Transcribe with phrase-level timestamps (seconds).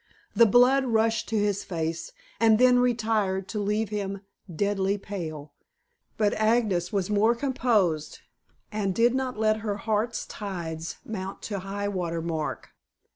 [0.35, 5.53] The blood rushed to his face, and then retired to leave him deadly pale,
[6.17, 8.17] but Agnes was more composed,
[8.71, 12.69] and did not let her heart's tides mount to high water mark.